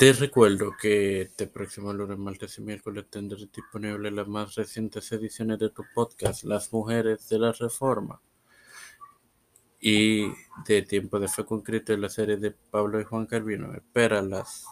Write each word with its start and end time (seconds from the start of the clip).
Te 0.00 0.14
recuerdo 0.14 0.74
que 0.80 1.20
este 1.20 1.46
próximo 1.46 1.92
lunes, 1.92 2.16
martes 2.16 2.56
y 2.56 2.62
miércoles 2.62 3.04
tendrás 3.10 3.46
disponibles 3.52 4.10
las 4.10 4.26
más 4.26 4.54
recientes 4.54 5.12
ediciones 5.12 5.58
de 5.58 5.68
tu 5.68 5.84
podcast, 5.94 6.44
Las 6.44 6.72
Mujeres 6.72 7.28
de 7.28 7.38
la 7.38 7.52
Reforma, 7.52 8.18
y 9.78 10.32
de 10.64 10.80
Tiempo 10.88 11.18
de 11.18 11.28
Fe 11.28 11.44
con 11.44 11.60
Cristo 11.60 11.94
la 11.98 12.08
serie 12.08 12.38
de 12.38 12.50
Pablo 12.50 12.98
y 12.98 13.04
Juan 13.04 13.26
Carvino. 13.26 13.74
Espéralas, 13.74 14.64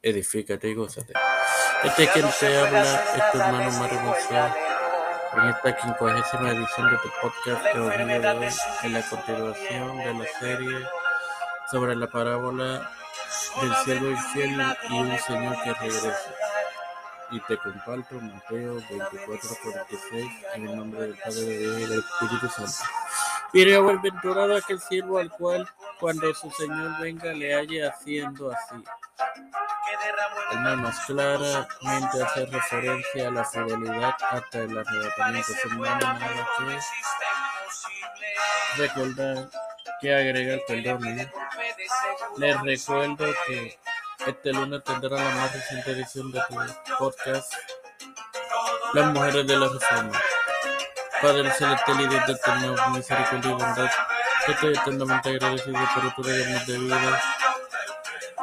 edifícate 0.00 0.68
y 0.68 0.74
gózate. 0.74 1.14
Este 1.82 2.04
es 2.04 2.10
quien 2.10 2.26
te 2.38 2.56
habla, 2.56 2.82
es 3.16 3.32
tu 3.32 3.38
hermano 3.38 3.72
Mario 3.72 4.02
González, 4.04 4.56
en 5.36 5.48
esta 5.48 5.76
quincuagésima 5.76 6.52
edición 6.52 6.90
de 6.92 6.98
tu 6.98 7.08
podcast 7.20 7.74
de 7.74 7.80
hoy 7.80 7.92
en 8.84 8.92
la 8.92 9.02
continuación 9.10 9.98
de 9.98 10.14
la 10.14 10.26
serie 10.38 10.78
sobre 11.68 11.96
la 11.96 12.06
parábola 12.06 12.88
del 13.60 13.74
cielo 13.84 14.10
infiel 14.10 14.76
y 14.90 14.98
un 14.98 15.18
Señor 15.18 15.62
que 15.62 15.72
regresa. 15.74 16.34
Y 17.30 17.40
te 17.40 17.56
comparto 17.56 18.20
Mateo 18.20 18.74
24, 18.90 19.48
46 19.62 20.26
en 20.54 20.68
el 20.68 20.76
nombre 20.76 21.00
del 21.00 21.16
Padre, 21.16 21.40
de 21.40 21.58
Dios 21.58 21.78
y 21.78 21.80
del 21.86 21.98
Espíritu 21.98 22.48
Santo. 22.48 22.90
Bienaventurado 23.52 24.56
aquel 24.56 24.80
siervo 24.80 25.18
al 25.18 25.30
cual 25.30 25.68
cuando 26.00 26.34
su 26.34 26.50
Señor 26.50 27.00
venga 27.00 27.32
le 27.32 27.54
halle 27.54 27.86
haciendo 27.86 28.50
así. 28.50 28.84
Hermanos, 30.52 30.96
claramente 31.06 32.22
hace 32.22 32.46
referencia 32.46 33.28
a 33.28 33.30
la 33.30 33.44
fidelidad 33.44 34.14
hasta 34.30 34.58
el 34.58 34.78
arrebatamiento. 34.78 35.52
Hermano, 35.64 36.00
nada 36.00 36.48
que 38.76 38.82
recordar 38.82 39.48
que 40.00 40.14
agregar 40.14 40.60
perdón. 40.66 41.00
¿no? 41.16 41.43
Les 42.36 42.60
recuerdo 42.62 43.26
que 43.46 43.78
este 44.26 44.52
lunes 44.52 44.82
tendrá 44.82 45.22
la 45.22 45.34
más 45.36 45.52
reciente 45.52 45.92
edición 45.92 46.32
de 46.32 46.40
tu 46.48 46.56
podcast, 46.98 47.52
Las 48.92 49.12
Mujeres 49.12 49.46
de 49.46 49.56
la 49.56 49.68
Reforma. 49.68 50.20
Padre 51.22 51.50
Celestial 51.52 52.00
y 52.00 52.08
Dios 52.08 52.26
de 52.26 52.32
eterna 52.32 52.88
misericordia 52.88 53.50
y 53.50 53.52
bondad, 53.52 53.90
estoy 54.48 54.72
eternamente 54.72 55.28
agradecido 55.30 55.78
por 55.94 56.06
otro 56.06 56.24
regalo 56.24 56.66
de 56.66 56.78
vida 56.78 57.22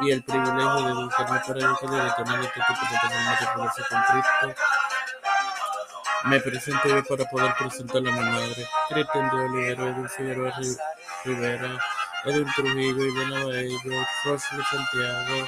y 0.00 0.10
el 0.10 0.24
privilegio 0.24 0.82
de 0.84 0.90
educarme 0.90 1.40
para 1.46 1.60
educar 1.60 1.88
y 1.90 1.96
de 1.96 2.24
tener 2.24 2.40
este 2.40 2.60
tipo 2.60 2.86
de 2.90 2.98
transformación 3.08 3.86
con 3.90 4.02
Cristo. 4.02 4.62
Me 6.24 6.40
presento 6.40 6.94
hoy 6.94 7.02
para 7.02 7.24
poder 7.26 7.54
presentar 7.58 7.98
a 7.98 8.00
mi 8.00 8.10
madre, 8.10 8.68
Cristian 8.88 9.30
de 9.30 9.36
Olivero, 9.36 10.08
Figueroa 10.08 10.52
Rivera, 11.24 11.78
Edwin 12.24 12.46
Trujillo, 12.54 13.04
Ivana 13.04 13.44
Baello, 13.46 14.06
Rosly 14.24 14.62
Santiago, 14.70 15.46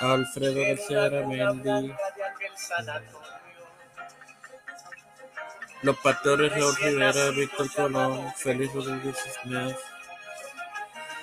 Alfredo 0.00 0.60
García 0.62 1.04
Aramendi, 1.04 1.94
los 5.82 5.96
pastores 5.98 6.52
Raúl 6.52 6.76
Rivera, 6.76 7.30
Víctor 7.30 7.70
Colón, 7.74 8.32
Félix 8.36 8.74
Rodríguez 8.74 9.16
Smith, 9.42 9.76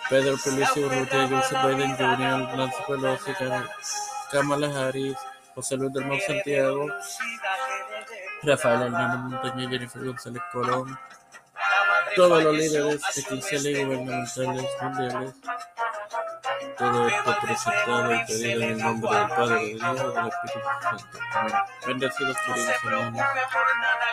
Pedro 0.09 0.37
Pelicio 0.43 0.85
Urrutia, 0.85 1.27
Joseph 1.27 1.63
Biden 1.65 1.95
Jr., 1.97 2.57
Nancy 2.57 2.83
Pelosi, 2.87 3.31
Kamala 4.31 4.67
Harris, 4.67 5.17
José 5.55 5.75
Luis 5.75 5.91
del 5.93 6.05
Mar 6.05 6.19
Santiago, 6.25 6.87
Rafael 8.43 8.83
Hernández 8.83 9.19
Montañez, 9.31 9.69
Jennifer 9.69 10.05
González 10.05 10.43
Colón, 10.51 10.99
todos 12.17 12.43
los 12.43 12.55
líderes 12.55 13.01
eclesiales 13.15 13.77
y 13.77 13.83
gubernamentales 13.83 14.65
mundiales. 14.81 15.33
Todo 16.77 17.07
esto 17.07 17.35
presentado 17.41 18.15
y 18.15 18.25
pedido 18.25 18.61
en 18.61 18.69
el 18.71 18.77
nombre 18.79 19.17
del 19.17 19.27
Padre, 19.29 19.55
del 19.55 19.77
Hijo 19.77 19.85
y 19.85 20.15
del 20.15 20.27
Espíritu 20.27 20.69
Santo. 20.81 21.05
Amén. 21.33 21.53
Bendecidos 21.85 22.37
queridos 22.45 22.69
hermanos. 22.83 23.25